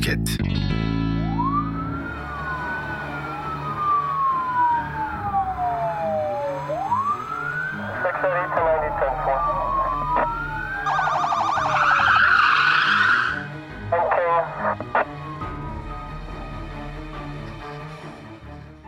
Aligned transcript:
Podcast. 0.00 0.40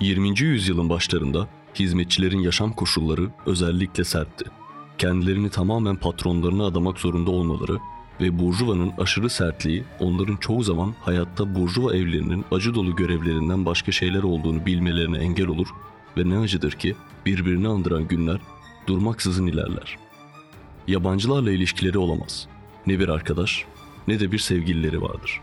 20. 0.01 0.41
yüzyılın 0.41 0.89
başlarında 0.89 1.49
hizmetçilerin 1.75 2.39
yaşam 2.39 2.73
koşulları 2.73 3.31
özellikle 3.47 4.05
sertti. 4.05 4.45
Kendilerini 4.99 5.51
tamamen 5.51 5.97
patronlarına 5.97 6.67
adamak 6.67 6.99
zorunda 6.99 7.31
olmaları 7.31 7.79
ve 8.21 8.39
burjuvanın 8.39 8.93
aşırı 8.99 9.31
sertliği 9.31 9.85
onların 10.01 10.37
çoğu 10.37 10.63
zaman 10.63 10.95
hayatta 11.01 11.55
burjuva 11.55 11.95
evlerinin 11.95 12.45
acı 12.51 12.75
dolu 12.75 12.97
görevlerinden 12.97 13.67
başka 13.67 13.93
şeyler 13.93 14.23
olduğunu 14.23 14.67
bilmelerine 14.67 15.19
engel 15.19 15.47
olur 15.47 15.69
ve 16.17 16.31
ne 16.31 16.39
acıdır 16.39 16.73
ki 16.73 16.97
birbirini 17.27 17.69
andıran 17.69 18.09
günler 18.09 18.41
durmaksızın 18.87 19.47
ilerler. 19.47 19.99
Yabancılarla 20.89 21.53
ilişkileri 21.53 21.99
olamaz. 21.99 22.49
Ne 22.87 22.99
bir 22.99 23.09
arkadaş 23.09 23.65
ne 24.09 24.21
de 24.21 24.33
bir 24.33 24.39
sevgilileri 24.39 25.03
vardır. 25.03 25.41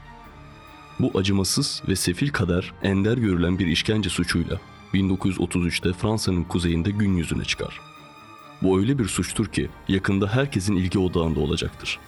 Bu 0.99 1.19
acımasız 1.19 1.83
ve 1.87 1.95
sefil 1.95 2.29
kader 2.29 2.73
ender 2.83 3.17
görülen 3.17 3.59
bir 3.59 3.67
işkence 3.67 4.09
suçuyla 4.09 4.59
1933'te 4.93 5.93
Fransa'nın 5.93 6.43
kuzeyinde 6.43 6.91
gün 6.91 7.17
yüzüne 7.17 7.43
çıkar. 7.43 7.79
Bu 8.61 8.79
öyle 8.79 8.99
bir 8.99 9.05
suçtur 9.05 9.45
ki 9.45 9.69
yakında 9.87 10.27
herkesin 10.27 10.75
ilgi 10.75 10.99
odağında 10.99 11.39
olacaktır. 11.39 11.99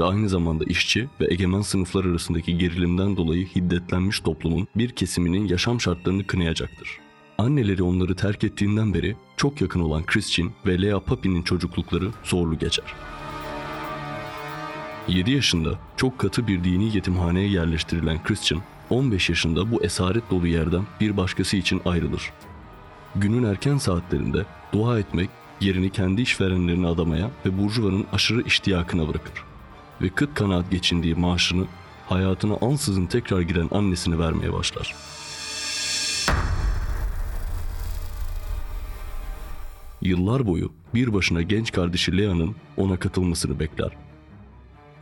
Ve 0.00 0.04
aynı 0.04 0.28
zamanda 0.28 0.64
işçi 0.64 1.08
ve 1.20 1.26
egemen 1.30 1.60
sınıflar 1.60 2.04
arasındaki 2.04 2.58
gerilimden 2.58 3.16
dolayı 3.16 3.46
hiddetlenmiş 3.46 4.20
toplumun 4.20 4.68
bir 4.76 4.90
kesiminin 4.90 5.48
yaşam 5.48 5.80
şartlarını 5.80 6.26
kınayacaktır. 6.26 6.98
Anneleri 7.38 7.82
onları 7.82 8.16
terk 8.16 8.44
ettiğinden 8.44 8.94
beri 8.94 9.16
çok 9.36 9.60
yakın 9.60 9.80
olan 9.80 10.06
Christian 10.06 10.50
ve 10.66 10.82
Lea 10.82 11.00
Papin'in 11.00 11.42
çocuklukları 11.42 12.10
zorlu 12.24 12.58
geçer. 12.58 12.84
7 15.08 15.30
yaşında 15.30 15.78
çok 15.96 16.18
katı 16.18 16.46
bir 16.46 16.64
dini 16.64 16.94
yetimhaneye 16.94 17.48
yerleştirilen 17.48 18.22
Christian, 18.22 18.62
15 18.90 19.28
yaşında 19.28 19.72
bu 19.72 19.84
esaret 19.84 20.30
dolu 20.30 20.46
yerden 20.46 20.82
bir 21.00 21.16
başkası 21.16 21.56
için 21.56 21.82
ayrılır. 21.84 22.32
Günün 23.14 23.42
erken 23.42 23.78
saatlerinde 23.78 24.46
dua 24.72 24.98
etmek 24.98 25.30
yerini 25.60 25.90
kendi 25.90 26.22
işverenlerine 26.22 26.86
adamaya 26.86 27.30
ve 27.46 27.58
burjuvanın 27.58 28.06
aşırı 28.12 28.42
iştiyakına 28.42 29.08
bırakır. 29.08 29.55
Ve 30.02 30.08
kıt 30.08 30.34
kanaat 30.34 30.70
geçindiği 30.70 31.14
maaşını 31.14 31.66
hayatına 32.08 32.56
ansızın 32.60 33.06
tekrar 33.06 33.40
giren 33.40 33.68
annesine 33.70 34.18
vermeye 34.18 34.52
başlar. 34.52 34.94
Yıllar 40.02 40.46
boyu 40.46 40.72
bir 40.94 41.14
başına 41.14 41.42
genç 41.42 41.72
kardeşi 41.72 42.18
Lea'nın 42.18 42.56
ona 42.76 42.96
katılmasını 42.96 43.60
bekler. 43.60 43.90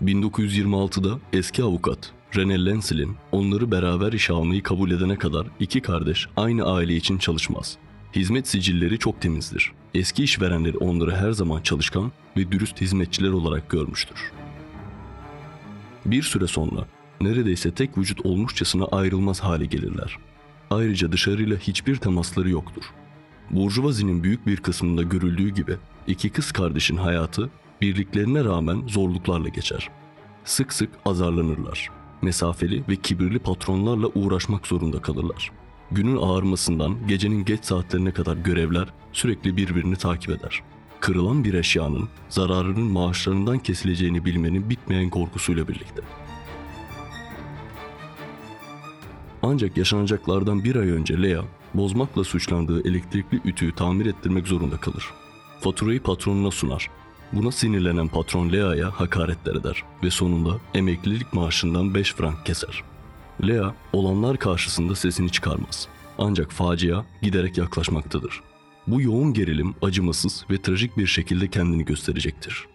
1926'da 0.02 1.18
eski 1.32 1.62
avukat 1.62 2.12
René 2.32 2.66
Lensel'in 2.66 3.16
onları 3.32 3.70
beraber 3.70 4.12
işe 4.12 4.32
almayı 4.32 4.62
kabul 4.62 4.90
edene 4.90 5.16
kadar 5.16 5.46
iki 5.60 5.80
kardeş 5.80 6.28
aynı 6.36 6.64
aile 6.64 6.96
için 6.96 7.18
çalışmaz. 7.18 7.76
Hizmet 8.16 8.48
sicilleri 8.48 8.98
çok 8.98 9.20
temizdir. 9.20 9.72
Eski 9.94 10.24
işverenleri 10.24 10.78
onları 10.78 11.16
her 11.16 11.32
zaman 11.32 11.62
çalışkan 11.62 12.12
ve 12.36 12.52
dürüst 12.52 12.80
hizmetçiler 12.80 13.30
olarak 13.30 13.70
görmüştür. 13.70 14.32
Bir 16.06 16.22
süre 16.22 16.47
sonra 16.47 16.86
neredeyse 17.20 17.70
tek 17.70 17.98
vücut 17.98 18.27
olmuşçasına 18.27 18.84
ayrılmaz 18.84 19.40
hale 19.40 19.64
gelirler. 19.64 20.17
Ayrıca 20.70 21.12
dışarıyla 21.12 21.56
hiçbir 21.56 21.96
temasları 21.96 22.51
yoktur. 22.51 22.83
Burjuvazinin 23.51 24.23
büyük 24.23 24.46
bir 24.46 24.56
kısmında 24.56 25.02
görüldüğü 25.02 25.48
gibi 25.48 25.77
iki 26.06 26.30
kız 26.30 26.52
kardeşin 26.52 26.96
hayatı 26.96 27.51
birliklerine 27.80 28.45
rağmen 28.45 28.83
zorluklarla 28.86 29.48
geçer. 29.48 29.90
Sık 30.45 30.73
sık 30.73 30.90
azarlanırlar. 31.06 31.90
Mesafeli 32.23 32.84
ve 32.89 32.96
kibirli 32.96 33.39
patronlarla 33.39 34.07
uğraşmak 34.07 34.67
zorunda 34.67 35.02
kalırlar. 35.02 35.51
Günün 35.90 36.17
ağarmasından 36.17 37.08
gecenin 37.08 37.45
geç 37.45 37.64
saatlerine 37.64 38.12
kadar 38.12 38.36
görevler 38.36 38.89
sürekli 39.12 39.57
birbirini 39.57 39.96
takip 39.96 40.30
eder. 40.30 40.62
Kırılan 41.04 41.44
bir 41.44 41.54
eşyanın 41.54 42.08
zararının 42.28 42.92
maaşlarından 42.92 43.58
kesileceğini 43.58 44.24
bilmenin 44.24 44.70
bitmeyen 44.70 45.10
korkusuyla 45.10 45.68
birlikte. 45.68 46.02
Ancak 49.42 49.76
yaşanacaklardan 49.76 50.64
bir 50.64 50.76
ay 50.76 50.90
önce 50.90 51.22
Lea, 51.22 51.42
bozmakla 51.74 52.24
suçlandığı 52.24 52.88
elektrikli 52.88 53.40
ütüyü 53.44 53.74
tamir 53.74 54.06
ettirmek 54.06 54.46
zorunda 54.46 54.76
kalır. 54.76 55.10
Faturayı 55.60 56.02
patronuna 56.02 56.50
sunar. 56.50 56.90
Buna 57.32 57.52
sinirlenen 57.52 58.08
patron 58.08 58.52
Lea'ya 58.52 58.90
hakaretler 58.90 59.54
eder 59.54 59.82
ve 60.02 60.10
sonunda 60.10 60.58
emeklilik 60.74 61.32
maaşından 61.32 61.94
5 61.94 62.14
frank 62.14 62.46
keser. 62.46 62.82
Lea, 63.46 63.74
olanlar 63.92 64.36
karşısında 64.36 64.94
sesini 64.94 65.30
çıkarmaz. 65.30 65.88
Ancak 66.18 66.52
facia 66.52 67.04
giderek 67.22 67.58
yaklaşmaktadır. 67.58 68.53
Bu 68.86 69.00
yoğun 69.00 69.33
gerilim 69.33 69.74
acımasız 69.83 70.45
ve 70.50 70.62
trajik 70.62 70.96
bir 70.96 71.06
şekilde 71.06 71.48
kendini 71.48 71.84
gösterecektir. 71.84 72.67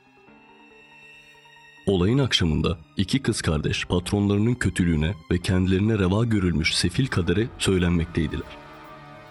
Olayın 1.86 2.18
akşamında 2.18 2.78
iki 2.98 3.20
kız 3.20 3.42
kardeş 3.42 3.86
patronlarının 3.86 4.54
kötülüğüne 4.54 5.14
ve 5.32 5.38
kendilerine 5.38 6.00
reva 6.00 6.26
görülmüş 6.26 6.76
sefil 6.76 7.08
kadere 7.08 7.48
söylenmekteydiler. 7.58 8.58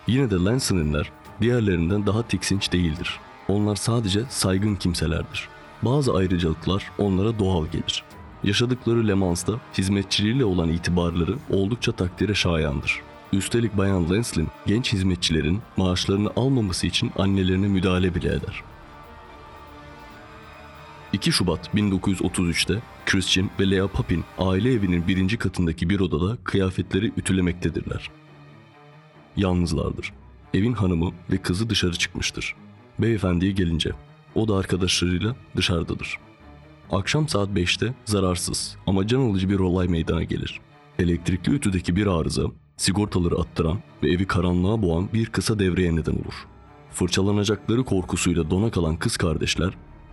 Yine 0.07 0.31
de 0.31 0.35
Lanson'inler 0.35 1.11
diğerlerinden 1.41 2.07
daha 2.07 2.29
tiksinç 2.29 2.73
değildir. 2.73 3.21
Onlar 3.49 3.77
sadece 3.77 4.25
saygın 4.29 4.75
kimselerdir. 4.75 5.49
Bazı 5.83 6.15
ayrıcalıklar 6.15 6.91
onlara 6.99 7.39
doğal 7.39 7.67
gelir. 7.67 8.05
Yaşadıkları 8.45 9.09
Le 9.09 9.15
Mans'ta 9.15 9.53
hizmetçiliğiyle 9.79 10.45
olan 10.45 10.69
itibarları 10.69 11.37
oldukça 11.51 11.93
takdire 11.93 12.35
şayandır. 12.35 13.08
Üstelik 13.33 13.77
Bayan 13.77 14.11
Lenslin 14.11 14.49
genç 14.67 14.93
hizmetçilerin 14.93 15.61
maaşlarını 15.77 16.31
almaması 16.37 16.87
için 16.87 17.11
annelerine 17.19 17.69
müdahale 17.69 18.15
bile 18.15 18.29
eder. 18.29 18.63
2 21.13 21.33
Şubat 21.33 21.75
1933'te 21.75 22.83
Christian 23.07 23.51
ve 23.61 23.71
Lea 23.71 23.89
Papin 23.89 24.25
aile 24.39 24.73
evinin 24.73 25.09
birinci 25.09 25.37
katındaki 25.37 25.91
bir 25.91 26.01
odada 26.01 26.37
kıyafetleri 26.45 27.13
ütülemektedirler. 27.17 28.11
Yalnızlardır. 29.37 30.13
Evin 30.55 30.73
hanımı 30.73 31.13
ve 31.31 31.39
kızı 31.39 31.71
dışarı 31.71 31.93
çıkmıştır. 31.93 32.55
Beyefendiye 32.99 33.53
gelince 33.53 33.91
o 34.35 34.49
da 34.49 34.57
arkadaşlarıyla 34.57 35.37
dışarıdadır. 35.57 36.19
Akşam 36.91 37.29
saat 37.29 37.49
5'te 37.49 37.95
zararsız 38.05 38.77
ama 38.87 39.07
can 39.07 39.21
alıcı 39.21 39.49
bir 39.49 39.59
olay 39.59 39.89
meydana 39.89 40.23
gelir. 40.23 40.61
Elektrikli 40.99 41.51
ütüdeki 41.53 41.97
bir 41.97 42.07
arıza 42.07 42.43
sigortaları 42.79 43.35
attıran 43.35 43.79
ve 44.03 44.11
evi 44.11 44.27
karanlığa 44.27 44.83
boğan 44.83 45.09
bir 45.15 45.27
kısa 45.27 45.59
devreye 45.59 45.97
neden 45.97 46.13
olur. 46.13 46.47
Fırçalanacakları 46.91 47.85
korkusuyla 47.85 48.51
dona 48.51 48.71
kalan 48.71 48.97
kız 48.97 49.17
kardeşler 49.17 49.73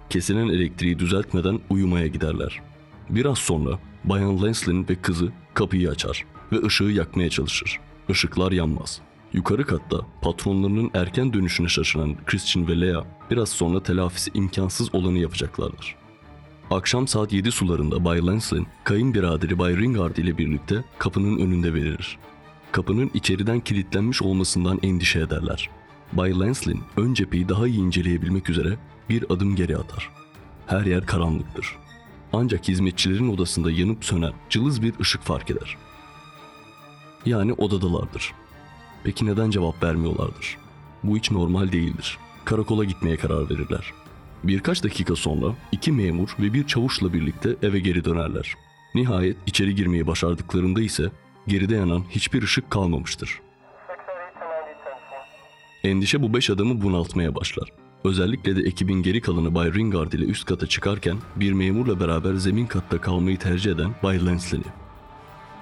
kesilen 0.10 0.48
elektriği 0.48 1.00
düzeltmeden 1.00 1.60
uyumaya 1.70 2.08
giderler. 2.08 2.62
Biraz 3.10 3.38
sonra 3.38 3.80
Bayan 4.04 4.44
Lenslin 4.44 4.88
ve 4.90 4.96
kızı 4.96 5.32
kapıyı 5.54 5.90
açar 5.90 6.26
ve 6.52 6.66
ışığı 6.66 6.84
yakmaya 6.84 7.30
çalışır. 7.30 7.80
Işıklar 8.10 8.52
yanmaz. 8.52 9.02
Yukarı 9.34 9.66
katta 9.66 9.98
patronlarının 10.22 10.92
erken 10.94 11.34
dönüşüne 11.34 11.68
şaşıran 11.68 12.16
Christian 12.26 12.68
ve 12.68 12.82
Lea 12.82 13.04
biraz 13.32 13.50
sonra 13.50 13.84
telafisi 13.84 14.32
imkansız 14.34 14.96
olanı 14.96 15.20
yapacaklardır. 15.20 15.96
Akşam 16.72 17.08
saat 17.08 17.34
7 17.34 17.52
sularında 17.52 18.06
Bay 18.06 18.28
Lenslin, 18.28 18.68
kayınbiraderi 18.84 19.60
Bay 19.60 19.78
Ringard 19.78 20.18
ile 20.18 20.38
birlikte 20.38 20.84
kapının 20.98 21.38
önünde 21.38 21.74
verir. 21.74 22.18
Kapının 22.76 23.12
içeriden 23.14 23.60
kilitlenmiş 23.60 24.22
olmasından 24.22 24.80
endişe 24.84 25.20
ederler. 25.20 25.70
Bay 26.14 26.40
Lenslin 26.40 26.84
ön 26.98 27.14
cepheyi 27.14 27.50
daha 27.50 27.68
iyi 27.68 27.80
inceleyebilmek 27.80 28.50
üzere 28.50 28.78
bir 29.10 29.26
adım 29.30 29.56
geri 29.56 29.78
atar. 29.78 30.10
Her 30.68 30.86
yer 30.86 31.06
karanlıktır. 31.06 31.76
Ancak 32.34 32.68
hizmetçilerin 32.68 33.30
odasında 33.30 33.72
yanıp 33.72 34.06
sönen 34.06 34.34
cılız 34.50 34.82
bir 34.82 35.00
ışık 35.00 35.22
fark 35.22 35.52
eder. 35.52 35.78
Yani 37.26 37.54
odadalardır. 37.54 38.34
Peki 39.04 39.26
neden 39.26 39.50
cevap 39.50 39.84
vermiyorlardır? 39.84 40.58
Bu 41.04 41.18
hiç 41.18 41.32
normal 41.32 41.72
değildir. 41.72 42.18
Karakola 42.46 42.84
gitmeye 42.84 43.18
karar 43.18 43.50
verirler. 43.50 43.94
Birkaç 44.44 44.84
dakika 44.84 45.16
sonra 45.16 45.56
iki 45.72 45.92
memur 45.92 46.36
ve 46.40 46.54
bir 46.54 46.68
çavuşla 46.68 47.14
birlikte 47.14 47.56
eve 47.62 47.80
geri 47.80 48.06
dönerler. 48.06 48.56
Nihayet 48.96 49.38
içeri 49.46 49.76
girmeyi 49.76 50.08
başardıklarında 50.08 50.82
ise 50.82 51.12
geride 51.48 51.76
yanan 51.76 52.04
hiçbir 52.10 52.44
ışık 52.44 52.72
kalmamıştır. 52.72 53.42
Endişe 55.84 56.22
bu 56.22 56.34
beş 56.34 56.50
adamı 56.50 56.82
bunaltmaya 56.82 57.36
başlar. 57.36 57.70
Özellikle 58.04 58.56
de 58.56 58.62
ekibin 58.62 59.04
geri 59.04 59.22
kalanı 59.22 59.56
Bay 59.56 59.74
Ringard 59.74 60.12
ile 60.12 60.26
üst 60.26 60.46
kata 60.46 60.68
çıkarken 60.68 61.18
bir 61.36 61.54
memurla 61.54 62.00
beraber 62.00 62.34
zemin 62.34 62.66
katta 62.66 63.02
kalmayı 63.02 63.40
tercih 63.40 63.72
eden 63.72 63.96
Bay 64.04 64.26
Lensley'i. 64.26 64.64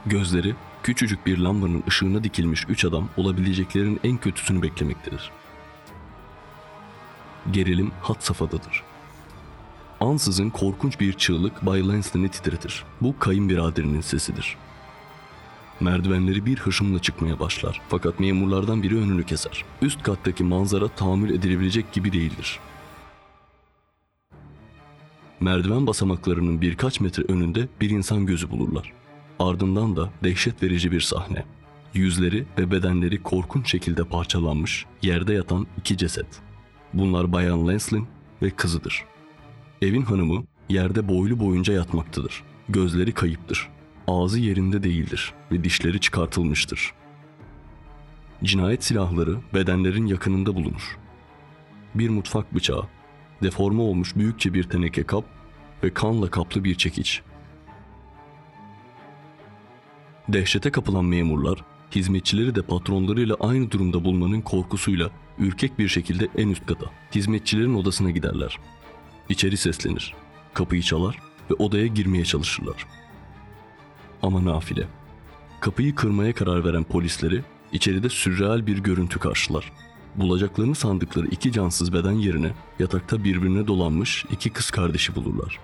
Gözleri 0.06 0.56
küçücük 0.84 1.26
bir 1.26 1.38
lambanın 1.38 1.84
ışığına 1.88 2.24
dikilmiş 2.24 2.66
üç 2.70 2.86
adam 2.86 3.10
olabileceklerin 3.18 4.00
en 4.04 4.18
kötüsünü 4.18 4.62
beklemektedir. 4.62 5.32
Gerilim 7.52 7.92
had 8.02 8.20
safhadadır. 8.20 8.84
Ansızın 10.00 10.50
korkunç 10.50 11.00
bir 11.00 11.14
çığlık 11.14 11.66
Bay 11.66 11.88
Lanston'ı 11.88 12.30
titretir. 12.30 12.84
Bu 13.02 13.20
kayınbiraderinin 13.20 14.02
sesidir. 14.02 14.58
Merdivenleri 15.80 16.46
bir 16.46 16.58
hışımla 16.58 17.00
çıkmaya 17.00 17.40
başlar. 17.40 17.82
Fakat 17.90 18.20
memurlardan 18.20 18.84
biri 18.84 18.98
önünü 18.98 19.26
keser. 19.26 19.66
Üst 19.82 20.04
kattaki 20.04 20.44
manzara 20.44 20.88
tahammül 20.88 21.30
edilebilecek 21.30 21.94
gibi 21.94 22.14
değildir. 22.14 22.60
Merdiven 25.40 25.88
basamaklarının 25.88 26.62
birkaç 26.62 27.00
metre 27.00 27.24
önünde 27.24 27.68
bir 27.82 27.90
insan 27.90 28.26
gözü 28.26 28.52
bulurlar. 28.52 28.94
Ardından 29.40 29.96
da 29.96 30.10
dehşet 30.24 30.64
verici 30.64 30.92
bir 30.92 31.02
sahne. 31.02 31.46
Yüzleri 31.94 32.46
ve 32.58 32.72
bedenleri 32.72 33.24
korkunç 33.24 33.72
şekilde 33.72 34.04
parçalanmış, 34.04 34.86
yerde 35.02 35.34
yatan 35.34 35.68
iki 35.78 35.98
ceset. 35.98 36.26
Bunlar 36.94 37.32
Bayan 37.32 37.68
Lenslin 37.68 38.08
ve 38.42 38.50
kızıdır. 38.50 39.04
Evin 39.82 40.02
hanımı 40.02 40.44
yerde 40.70 41.08
boylu 41.08 41.40
boyunca 41.40 41.74
yatmaktadır. 41.74 42.44
Gözleri 42.70 43.12
kayıptır. 43.14 43.70
Ağzı 44.08 44.40
yerinde 44.40 44.84
değildir 44.84 45.34
ve 45.52 45.64
dişleri 45.64 46.00
çıkartılmıştır. 46.00 46.94
Cinayet 48.44 48.84
silahları 48.84 49.38
bedenlerin 49.54 50.06
yakınında 50.06 50.56
bulunur. 50.56 50.98
Bir 51.96 52.10
mutfak 52.10 52.56
bıçağı, 52.56 52.88
deforme 53.44 53.82
olmuş 53.82 54.16
büyükçe 54.16 54.54
bir 54.54 54.64
teneke 54.64 55.04
kap 55.04 55.26
ve 55.84 55.94
kanla 55.94 56.30
kaplı 56.30 56.64
bir 56.64 56.76
çekiç. 56.76 57.22
Dehşete 60.28 60.72
kapılan 60.72 61.06
memurlar, 61.06 61.64
hizmetçileri 61.96 62.56
de 62.56 62.62
patronlarıyla 62.62 63.36
aynı 63.40 63.72
durumda 63.72 64.06
bulmanın 64.06 64.42
korkusuyla 64.42 65.10
ürkek 65.40 65.80
bir 65.80 65.88
şekilde 65.88 66.28
en 66.38 66.48
üst 66.48 66.66
kata, 66.66 66.86
hizmetçilerin 67.16 67.76
odasına 67.76 68.12
giderler. 68.12 68.60
İçeri 69.30 69.58
seslenir, 69.58 70.14
kapıyı 70.54 70.82
çalar 70.82 71.20
ve 71.52 71.54
odaya 71.54 71.88
girmeye 71.88 72.26
çalışırlar. 72.26 72.86
Ama 74.24 74.46
nafile. 74.46 74.88
Kapıyı 75.60 75.96
kırmaya 75.96 76.34
karar 76.34 76.66
veren 76.66 76.84
polisleri 76.84 77.44
içeride 77.72 78.10
sürreal 78.10 78.68
bir 78.68 78.78
görüntü 78.78 79.20
karşılar. 79.20 79.72
Bulacaklarını 80.16 80.76
sandıkları 80.76 81.28
iki 81.28 81.52
cansız 81.52 81.94
beden 81.94 82.12
yerine 82.12 82.52
yatakta 82.80 83.24
birbirine 83.24 83.68
dolanmış 83.68 84.26
iki 84.32 84.50
kız 84.50 84.72
kardeşi 84.72 85.16
bulurlar. 85.16 85.60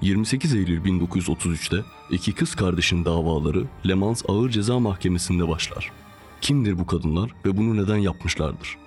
28 0.00 0.54
Eylül 0.54 0.84
1933'te 0.84 1.84
iki 2.10 2.32
kız 2.32 2.54
kardeşin 2.54 3.04
davaları 3.04 3.64
Le 3.88 3.94
Mans 3.94 4.22
Ağır 4.28 4.50
Ceza 4.50 4.78
Mahkemesi'nde 4.78 5.48
başlar. 5.48 5.92
Kimdir 6.40 6.78
bu 6.78 6.86
kadınlar 6.86 7.30
ve 7.44 7.56
bunu 7.56 7.76
neden 7.76 7.96
yapmışlardır? 7.96 8.78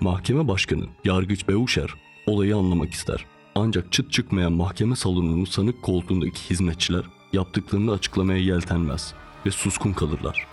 Mahkeme 0.00 0.48
başkanı 0.48 0.84
Yargıç 1.04 1.48
Beuşer 1.48 1.94
olayı 2.30 2.56
anlamak 2.56 2.92
ister. 2.92 3.24
Ancak 3.54 3.92
çıt 3.92 4.12
çıkmayan 4.12 4.52
mahkeme 4.52 4.96
salonunun 4.96 5.44
sanık 5.44 5.82
koltuğundaki 5.82 6.50
hizmetçiler 6.50 7.04
yaptıklarını 7.32 7.92
açıklamaya 7.92 8.38
yeltenmez 8.38 9.14
ve 9.46 9.50
suskun 9.50 9.92
kalırlar. 9.92 10.46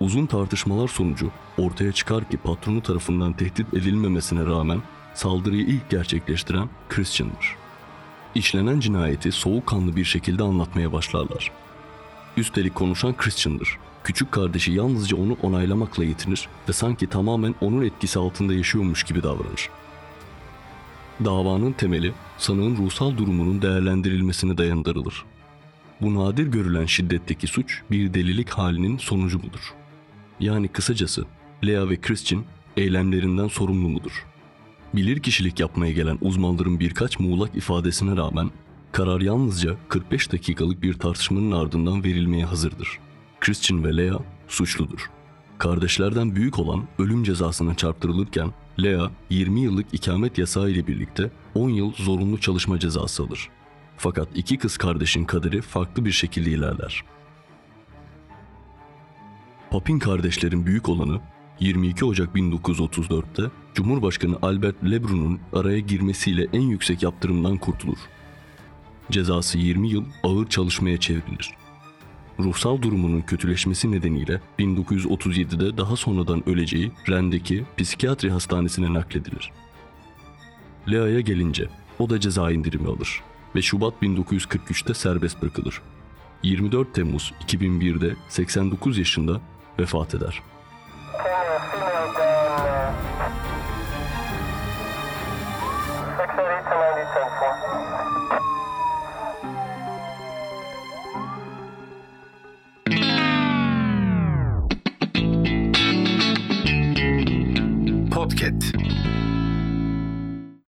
Uzun 0.00 0.26
tartışmalar 0.26 0.88
sonucu 0.88 1.30
ortaya 1.58 1.92
çıkar 1.92 2.30
ki 2.30 2.36
patronu 2.36 2.82
tarafından 2.82 3.32
tehdit 3.32 3.74
edilmemesine 3.74 4.46
rağmen 4.46 4.82
saldırıyı 5.14 5.66
ilk 5.66 5.90
gerçekleştiren 5.90 6.68
Christian'dır. 6.88 7.56
İşlenen 8.34 8.80
cinayeti 8.80 9.32
soğukkanlı 9.32 9.96
bir 9.96 10.04
şekilde 10.04 10.42
anlatmaya 10.42 10.92
başlarlar. 10.92 11.50
Üstelik 12.36 12.74
konuşan 12.74 13.16
Christian'dır. 13.16 13.78
Küçük 14.04 14.32
kardeşi 14.32 14.72
yalnızca 14.72 15.16
onu 15.16 15.36
onaylamakla 15.42 16.04
yetinir 16.04 16.48
ve 16.68 16.72
sanki 16.72 17.06
tamamen 17.06 17.54
onun 17.60 17.82
etkisi 17.82 18.18
altında 18.18 18.54
yaşıyormuş 18.54 19.04
gibi 19.04 19.22
davranır. 19.22 19.70
Davanın 21.20 21.72
temeli 21.72 22.12
sanığın 22.38 22.76
ruhsal 22.76 23.16
durumunun 23.16 23.62
değerlendirilmesine 23.62 24.58
dayandırılır. 24.58 25.24
Bu 26.00 26.14
nadir 26.14 26.46
görülen 26.46 26.86
şiddetteki 26.86 27.46
suç 27.46 27.82
bir 27.90 28.14
delilik 28.14 28.50
halinin 28.50 28.98
sonucu 28.98 29.38
mudur? 29.38 29.74
Yani 30.40 30.68
kısacası 30.68 31.24
Lea 31.66 31.88
ve 31.88 32.00
Christian 32.00 32.44
eylemlerinden 32.76 33.48
sorumlu 33.48 33.88
mudur? 33.88 34.26
Bilir 34.94 35.20
kişilik 35.20 35.60
yapmaya 35.60 35.92
gelen 35.92 36.18
uzmanların 36.20 36.80
birkaç 36.80 37.18
muğlak 37.18 37.56
ifadesine 37.56 38.16
rağmen 38.16 38.50
karar 38.92 39.20
yalnızca 39.20 39.76
45 39.88 40.32
dakikalık 40.32 40.82
bir 40.82 40.94
tartışmanın 40.94 41.52
ardından 41.52 42.04
verilmeye 42.04 42.44
hazırdır. 42.44 42.88
Christian 43.40 43.84
ve 43.84 43.96
Lea 43.96 44.18
suçludur. 44.48 45.10
Kardeşlerden 45.58 46.36
büyük 46.36 46.58
olan 46.58 46.84
ölüm 46.98 47.24
cezasına 47.24 47.74
çarptırılırken 47.74 48.50
Lea 48.82 49.10
20 49.30 49.60
yıllık 49.60 49.94
ikamet 49.94 50.38
yasağı 50.38 50.70
ile 50.70 50.86
birlikte 50.86 51.30
10 51.54 51.70
yıl 51.70 51.92
zorunlu 51.92 52.40
çalışma 52.40 52.78
cezası 52.78 53.22
alır. 53.22 53.48
Fakat 53.96 54.28
iki 54.34 54.58
kız 54.58 54.76
kardeşin 54.76 55.24
kaderi 55.24 55.62
farklı 55.62 56.04
bir 56.04 56.12
şekilde 56.12 56.50
ilerler. 56.50 57.04
Papin 59.70 59.98
kardeşlerin 59.98 60.66
büyük 60.66 60.88
olanı 60.88 61.20
22 61.60 62.04
Ocak 62.04 62.36
1934'te 62.36 63.50
Cumhurbaşkanı 63.74 64.38
Albert 64.42 64.84
Lebrun'un 64.84 65.40
araya 65.52 65.78
girmesiyle 65.78 66.46
en 66.52 66.60
yüksek 66.60 67.02
yaptırımdan 67.02 67.58
kurtulur. 67.58 67.98
Cezası 69.10 69.58
20 69.58 69.88
yıl 69.88 70.04
ağır 70.22 70.48
çalışmaya 70.48 71.00
çevrilir. 71.00 71.63
Ruhsal 72.40 72.82
durumunun 72.82 73.20
kötüleşmesi 73.20 73.90
nedeniyle 73.90 74.40
1937'de 74.58 75.76
daha 75.76 75.96
sonradan 75.96 76.48
öleceği 76.48 76.92
Rennes'deki 77.08 77.64
psikiyatri 77.78 78.30
hastanesine 78.30 78.94
nakledilir. 78.94 79.52
Lea'ya 80.90 81.20
gelince 81.20 81.68
o 81.98 82.10
da 82.10 82.20
ceza 82.20 82.50
indirimi 82.50 82.88
alır 82.88 83.22
ve 83.54 83.62
Şubat 83.62 83.94
1943'te 84.02 84.94
serbest 84.94 85.42
bırakılır. 85.42 85.82
24 86.42 86.94
Temmuz 86.94 87.32
2001'de 87.46 88.16
89 88.28 88.98
yaşında 88.98 89.40
vefat 89.78 90.14
eder. 90.14 90.42
Female, 91.12 91.58
female 91.72 92.14
down, 92.18 92.94
680 96.14 96.64
to 96.64 97.20
90, 97.20 98.40
10 98.40 98.53